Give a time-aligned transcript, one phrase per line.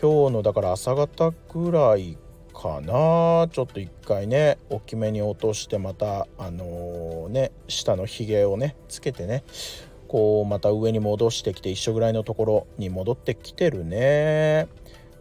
[0.00, 2.16] 今日のだから朝方ぐらい
[2.54, 3.46] かな。
[3.52, 9.44] ちょっと一回ね大きめに落としてまたあのー、ね下のひげをねつけてね
[10.14, 14.68] こうまた上に戻してきて一緒ぐらいのところに戻ってきてるね。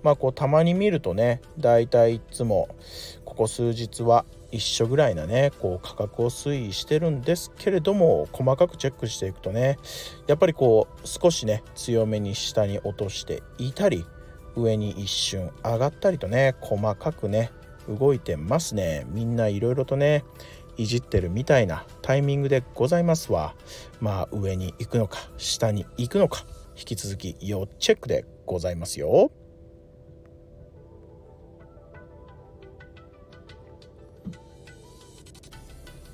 [0.04, 2.68] まあこうたまに見るとねだいたいいつも
[3.26, 9.80] ここ数日は一緒ぐらいなねこう価格を推移してるんですけれども細かくチェックしていくとね
[10.28, 14.06] やっぱりこう少しね強めに下に落としていたり
[14.56, 17.50] 上に一瞬上がったりとね細かくね
[17.90, 19.08] 動いてますね。
[19.10, 20.24] みんないろいろとね
[20.78, 23.56] いじってるみたいなタイミングでございますわ。
[24.00, 26.46] まあ上に行くのか下に行くのか
[26.76, 29.32] 引き続き要チェックでございますよ。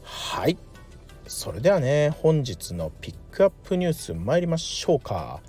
[0.03, 0.57] はい。
[1.27, 5.41] それではね本日のピックアップニュース参りましょうか。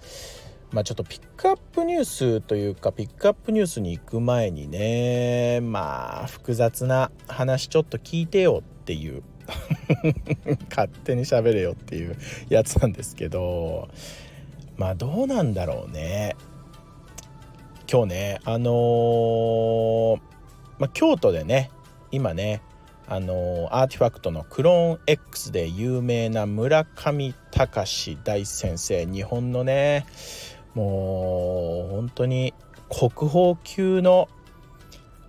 [0.73, 9.23] まあちょっとピックアップニュースというかピックアップニュースに行く前にねまあ複雑な話ちょっと聞いてよっていう
[10.71, 12.17] 勝手に喋れよっていう
[12.49, 13.89] やつなんですけど
[14.77, 16.37] まあどうなんだろうね。
[17.91, 20.21] 今日ねあのー、
[20.79, 21.73] まあ、京都でね
[22.13, 22.63] 今ね
[23.13, 30.07] あの、アーティファクトのクローン X で有名な村上隆大先生日本のね
[30.75, 32.55] もう本当に
[32.89, 34.29] 国宝級の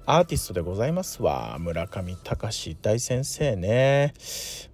[0.05, 1.57] アーティストでございますわ。
[1.59, 4.13] 村上隆大先生ね、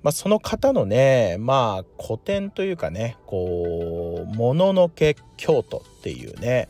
[0.01, 6.69] まあ、その方のねまあ古典というかねこう「もののけ京都」っていうね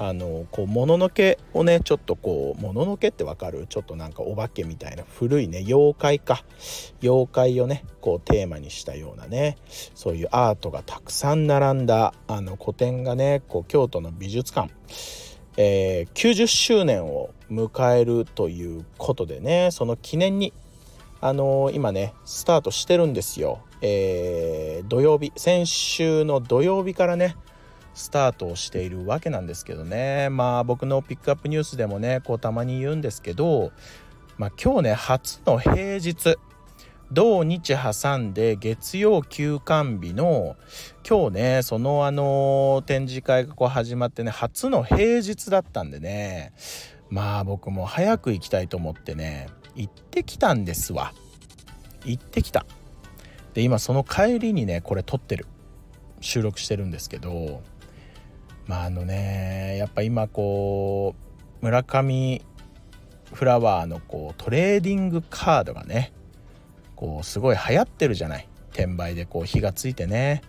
[0.00, 3.66] あのこうもののけをねちょっとこうもののけってわかる？
[3.68, 6.44] ちょっとなんかお化けみたいな古いね妖怪か。
[7.02, 9.58] 妖怪をねこうテーマにしたようなね
[9.94, 14.72] そういうアートがたくさん並んだあの古典がねこう京都の美術館。
[15.60, 20.52] えー、90周年を迎えるということでねその記念に
[21.20, 27.34] あのー、今ねスタートしてるんですよ、えー、土曜日先週の土曜日からね
[27.94, 30.28] スタートをしているわけなんですけどね。
[30.30, 33.72] まあ僕のピックアップニュースでもねこうたまに言うんですけど、
[34.36, 36.36] まあ、今日ね初の平日
[37.10, 40.56] 土日挟んで月曜休館日の
[41.08, 46.52] 今日ねそのあの展示会がこう始まってね初の平日だったんでね。
[47.10, 51.14] まあ僕も早く行きたいと思ってね行ってきたんですわ。
[52.04, 52.66] 行ってきた。
[53.54, 55.46] で今その帰りにねこれ撮ってる。
[56.20, 57.62] 収録してるんですけど。
[58.68, 61.16] まああのねやっぱ今こ
[61.60, 62.40] う村上
[63.32, 66.12] フラワーのこうトレーディングカードがね
[66.94, 68.48] こうすごい流行ってるじゃない。
[68.72, 70.42] 転売でこう火がついてね。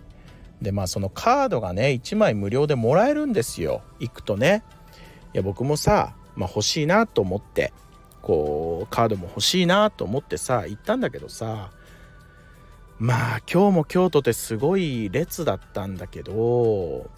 [0.62, 3.82] でまあそのカードがね1枚無料でもらえるんですよ。
[4.00, 4.64] 行くとね。
[5.34, 7.72] いや僕もさ、まあ、欲しいなと思って
[8.22, 11.72] こうカードも欲しいなと思ってさ行ったんだけどさ
[12.98, 17.10] まあ今日も京都ってすごい列だったんだけど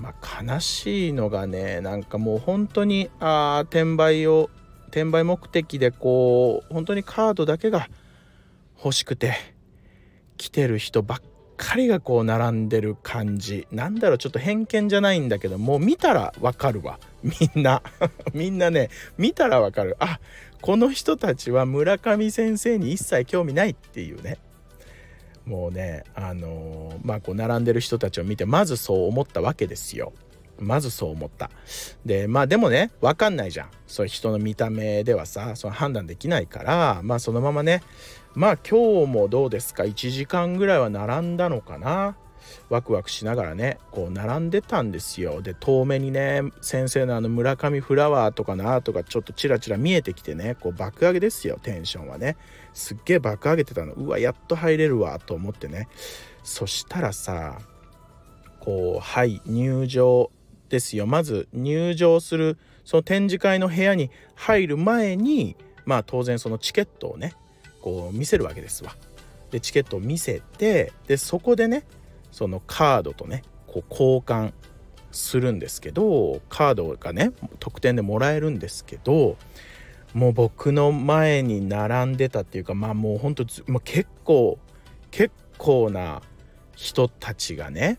[0.00, 4.50] まあ、悲しいのがねなんかもう本当にあ転売を
[4.88, 7.88] 転売目的でこう本当にカードだけが
[8.82, 9.34] 欲しくて
[10.36, 11.22] 来てる人ばっ
[11.56, 13.68] かりがこう並んでる感じ。
[13.70, 16.98] なんだろうちょっと偏見じゃないんだけどもう見たらわかるわ。
[17.22, 17.82] みんな。
[18.32, 18.88] みんなね
[19.18, 19.96] 見たらわかる。
[20.00, 20.18] あ
[20.62, 24.38] この人たちは村上先生に一切興味ないっていうね。
[25.46, 30.12] もうねあのー、まあこう並んでる人たちを見てまずそう思ったわけですよ。
[30.58, 31.50] まずそう思った。
[32.04, 33.70] でまあでもね分かんないじゃん。
[33.86, 37.82] そういう人の見た目ではさその判断できないからまあそのままね
[38.34, 42.16] まあ今日もどうですか？1時間ぐらいは並んだのかな？
[42.68, 45.42] ワクワクしながらねこう並んでたんですよ。
[45.42, 52.36] で遠目にね先生のあの村上フラワーとかのアートがちょっとチラチラ見えてきてねこう爆上げですよテンションはね。
[52.72, 53.92] すっげえ爆上げてたの。
[53.94, 55.88] うわやっと入れるわと思ってね。
[56.42, 57.58] そしたらさ
[58.60, 60.30] こうはい入場
[60.68, 61.06] ですよ。
[61.06, 67.34] まず入場するその展示会の部屋に入る前にまあ当然そのチケットをね
[67.82, 68.94] こう見せるわけですわ。
[69.50, 71.84] でチケットを見せてでそこでね
[72.32, 74.52] そのカードとねこう交換
[75.12, 79.36] するんですけどカードがね特典でもらえるんですけど
[80.14, 84.58] もう僕の前に並んでたっていうかまあもうほんと、まあ、結構
[85.10, 86.22] 結構な
[86.74, 87.98] 人たちがね、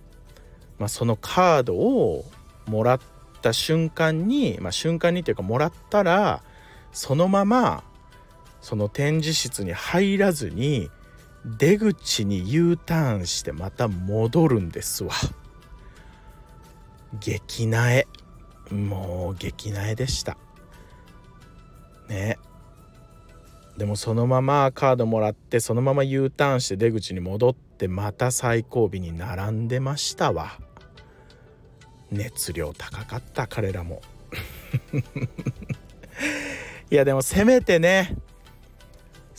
[0.79, 2.25] まあ、そのカードを
[2.65, 2.99] もらっ
[3.41, 6.43] た瞬間に、まあ、瞬間にというかもらったら
[6.91, 7.83] そのまま
[8.61, 10.89] その展示室に入らずに
[11.45, 15.13] 出口に U ターンしてまた戻るんですわ。
[17.19, 18.07] 激なえ
[18.71, 20.37] もう激なえでした。
[22.07, 22.37] ね。
[23.77, 30.59] でもそのままカードもらってそのまま U ターンして出口に戻ってまた最後尾に並んでましたわ。
[32.11, 34.01] 熱量高かった彼らも。
[36.91, 38.15] いやでもせめてね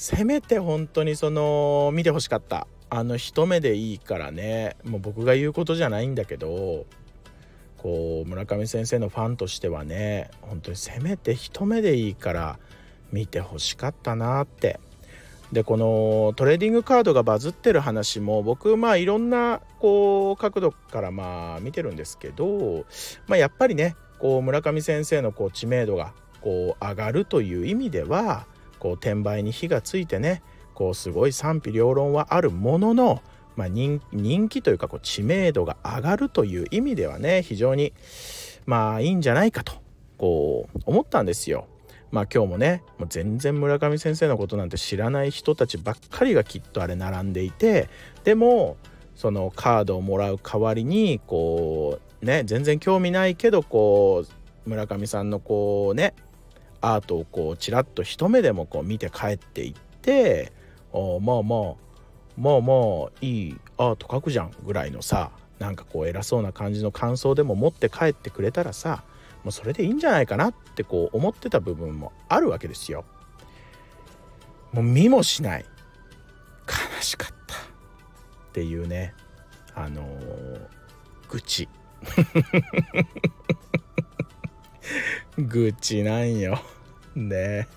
[0.02, 2.66] せめて本当にその見てほしかった。
[2.90, 4.76] あの一目でいいからね。
[4.82, 6.87] もう僕が言うことじゃないんだけど
[7.78, 12.58] こう村上先生のファンとしてはね本当にせめて一目でいいから
[13.12, 14.81] 見てほしかったなって。
[15.52, 22.87] でこのトレーディングカードがバズってる話も僕まあいろんなこう角度からまあ見てるんですけど、
[23.28, 28.46] まあ、やっぱりねこう村上先生のこう知名度がこう上がるという意味では
[28.82, 30.43] こう転売に火がついてね
[30.75, 33.23] こうすごい賛否両論はあるものの、
[33.55, 37.93] まあ人、人気というかこう知名度が上がるという意味ではね非常に
[38.67, 39.75] まあいいんじゃないかと
[40.19, 41.69] こう思ったんですよ。
[42.11, 47.88] まあ今日もねもう全然村上先生のことなんて知らない人たちばっかりがきっとあれ並んでいて
[48.25, 48.76] でも
[49.14, 54.25] そのカードをもらう代わりにこうね全然興味ないけどこ
[54.67, 56.14] う村上さんのこうね
[56.82, 60.52] アートをこうちらっと一目でもこう見て帰っていって
[60.93, 60.99] ま
[61.37, 61.75] あまあ
[62.37, 62.75] まあま
[63.06, 69.05] あいいアート描くじゃんぐらいのさなんかこう偉そうな感じの感想でも持って帰ってくれたらさ
[69.44, 73.05] もうそれでいいんじゃないかなってこう思ってた部分もあるわけですよ。
[74.73, 75.64] もう見もしない。
[76.96, 77.56] 悲しかった。
[77.56, 77.58] っ
[78.52, 79.14] ていうね
[79.75, 80.60] あのー、
[81.29, 81.69] 愚痴。
[85.39, 86.60] 愚痴なんよ。
[87.17, 87.69] ね。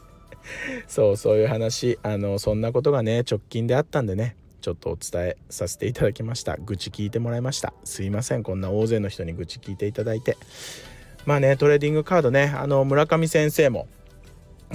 [0.87, 1.99] そうそういう話。
[2.03, 4.35] あのそんなことがね直近であったんでね。
[4.61, 6.57] ちょっとお伝えさせていただきました。
[6.57, 7.73] 愚痴聞いてもらいました。
[7.83, 8.43] すいません。
[8.43, 10.37] こんな大勢の人に愚痴聞いていただいて。
[11.25, 12.53] まあねトレーディングカードね。
[12.55, 13.87] あの村上先生も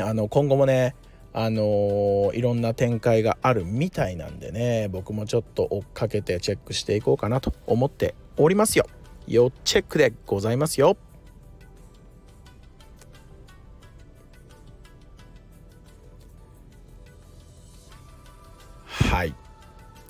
[0.00, 0.94] あの今後もね
[1.32, 4.88] あのー、いろんな展開があるみたいなんでね。
[4.90, 8.86] 僕もちょっと追っかけてチェックしていこうかなと思っておりますよ。
[9.26, 10.96] 要チェックでございますよ。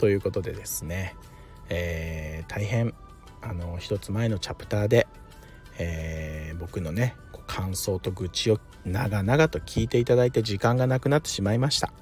[0.00, 1.14] ということでですね、
[1.69, 2.95] えー、大変
[3.42, 5.07] あの一つ前のチャプターで、
[5.78, 7.16] えー、僕のね
[7.47, 11.92] 感想と愚痴を長々と聞いていただいて時間がなくなってしまいました。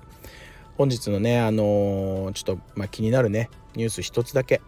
[0.77, 4.61] 本日のねあのー、ちょっと、まあ、気になるねニュース一つだけ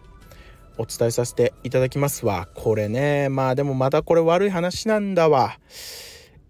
[0.77, 2.49] お伝えさせていただきますわ。
[2.53, 5.57] これねまあでもまたこれ悪い話なんだわ。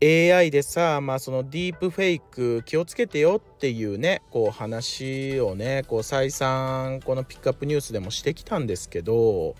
[0.03, 9.55] AI でさ、まあ、そのディープフェイク気をつけてよっていうねこう話をねこう再三このピックアップニュースでもしてきたんですけど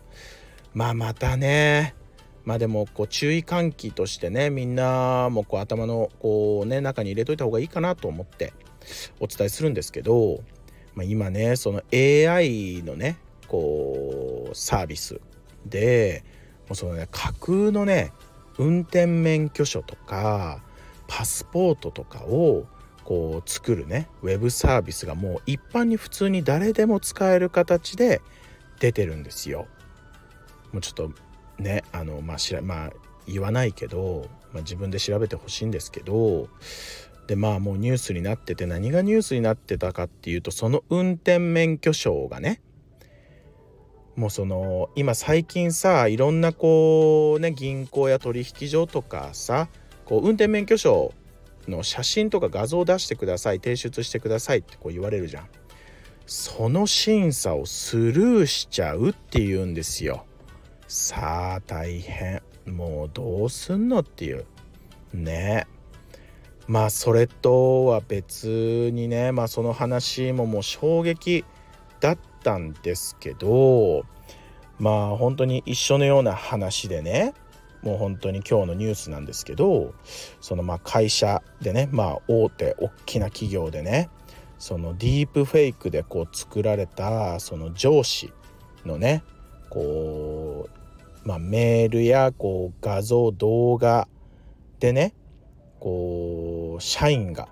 [0.73, 1.93] まあまたね
[2.43, 8.53] まあでもこう注意喚起としてねみんなもこう頭のこうね中に入れといた方がいいかなと思って
[9.19, 10.41] お伝えするんですけど、
[10.95, 15.21] まあ、今ねその AI のねこうサービス
[15.67, 16.23] で
[16.71, 18.11] うそのね架空のね
[18.57, 20.61] 運転免許証とか
[21.07, 22.65] パスポートとかを
[23.03, 28.21] こう作るねウェブサービスがもう一般に普通に誰でも使える形で
[28.79, 29.67] 出てるんですよ。
[30.71, 31.11] もうちょっと
[31.61, 32.89] ねあのまあしらまあ
[33.27, 36.47] 言わないけど、まあ、自分で調べてほしいんですけど
[37.27, 42.61] でまあもうニュースになってて何がニュースになってたかっていうとその運転免許証がね
[44.15, 49.69] もうその今最近さいろんなこうね銀行や取引所とかさ
[50.05, 51.13] こう運転免許証
[51.67, 55.47] の写真とか画像を出してください提出してくださいってこう言われるじゃん。
[56.25, 60.25] その審査をスルーしちゃうっていうんですよ。
[60.87, 62.41] さあ大変。
[62.65, 64.45] もうどうすんのっていう。
[65.13, 65.67] ね。
[66.67, 71.43] まあそれとは別にねまあその話ももう衝撃
[71.99, 74.05] だったたんですけど
[74.79, 77.33] まあ本当に一緒のような話でね
[77.83, 79.93] もう本当に今日のニュースなんですけど
[80.39, 84.09] そのまあ会社でねまあ大手大きな企業でね
[84.59, 88.31] そのディープフェイクでこう作られたその上司
[88.85, 89.23] のね
[89.69, 90.69] こ
[91.25, 94.07] う、まあ、メールやこう画像動画
[94.79, 95.13] でね
[95.79, 97.47] こう社員が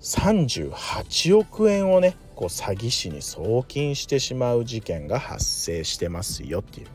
[0.00, 6.86] 38億円をねこう詐欺師に送金してしまう事件が発生してますよっていう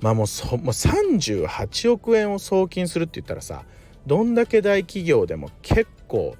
[0.00, 3.64] まあもうそもう38億円を送金するって言ったらさ
[4.06, 6.36] どんだけ大企業でも結構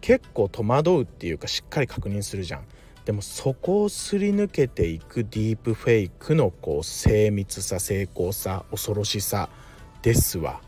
[0.00, 2.64] 結構戸惑うっていうかしっかり確認するじゃん。
[3.04, 9.48] でもそこをすり抜けていくディープフェイクのこう精密さ成功さ恐ろしさ
[10.02, 10.60] ですわ。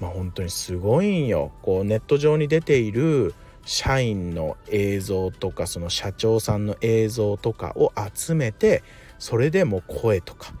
[0.00, 1.52] まあ本当にすごいんよ。
[1.62, 3.34] こうネット上に出ている
[3.64, 8.82] 社員の映像とかその社長さんの映像とかを集めて
[9.18, 10.52] それでも声とか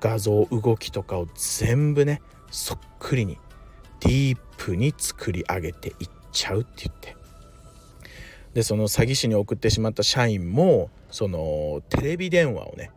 [0.00, 3.38] 画像動きとかを全部ねそっくりに
[4.00, 7.16] ディープに作り上げていっちゃうって言って。
[8.54, 12.90] でその詐欺師に送ってしまった社員もそのテレビ電話をね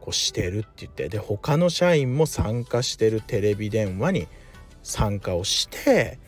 [0.00, 1.08] こうしてるって言って。
[1.08, 4.28] で他の社員も参加してるテレビ電話に
[4.82, 6.18] 参加をして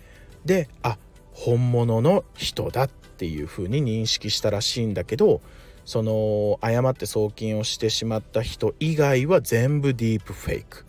[0.44, 0.98] であ
[1.32, 5.40] 本物の人だっていう風に認識したらしいんだけど
[5.84, 10.84] その誤って送金をしてしまった人以外は全部ディープフェイク。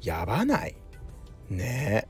[0.00, 0.74] やばない。
[1.48, 2.08] ね。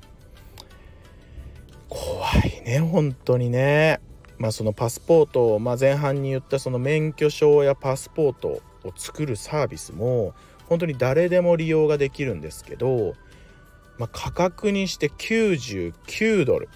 [1.88, 4.00] 怖いね本当にね。
[4.38, 8.62] まあそのパスポート、まあ、前半に言ったその免許証やパスポートを
[8.96, 10.34] 作るサービスも
[10.68, 13.14] 本当に誰でも利用ができるんですけど、
[13.98, 16.70] まあ、価格にして99ドル。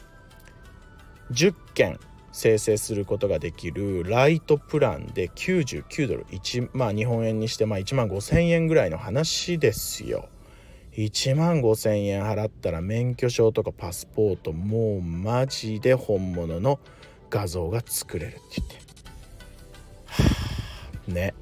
[1.30, 1.98] 10件
[2.32, 10.28] 生成することができるライトプランで99ドル1まあ日本円にしてまあ1万5,000円ぐらいの話ですよ。
[10.92, 16.78] 1万5,000円払ったら免許証とかパスポートもうマジで本物の
[17.30, 18.74] 画像が作れるって言って。
[20.06, 20.24] は
[21.08, 21.34] あ、ね。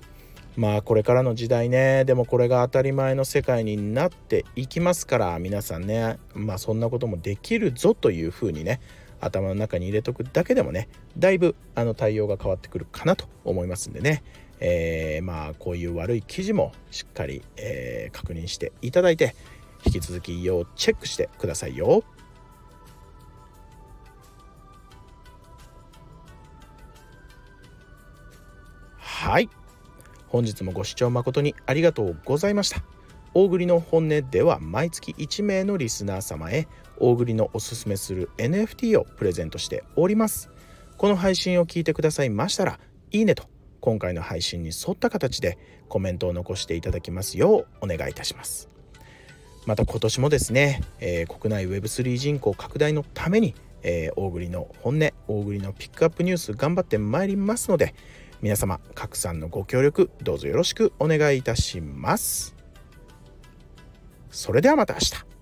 [0.57, 8.81] まあこれからの時代ねでもこれが当たり前の世界になっていきますから皆さんねまあそんなこともできるぞというふうにね
[9.25, 10.88] 頭の中に入れとくだけでもね
[11.19, 14.23] だいぶあの対応が変わってくるかなと思いますんでね、
[14.61, 19.35] えー、まあこういう悪い記事もしっかり、えー、確認していただいて
[19.87, 22.04] 引き続き要チェックしてくださいよ。
[28.99, 29.49] はい
[30.28, 32.83] 本日もご視聴誠にありがとうございました。
[33.37, 40.50] 大栗の本音では毎月1名のリスナー様へ大栗のおすすめする NFT をプレゼントしております。
[40.97, 42.79] この配信を聞いてくださいましたら
[43.11, 43.45] いいねと
[43.81, 48.69] 今回の配信に沿った形でコメントを残していただきますようお願いいたします。
[49.67, 57.95] また今年もですね、えー、国内 Web3 人口拡大のために、えー、大栗の本音大栗のピックアップニュース頑張ってまいりますので
[58.43, 62.54] 皆様拡散のご協力どうぞよろしくお願いいたします。
[64.35, 65.34] それではまた明日。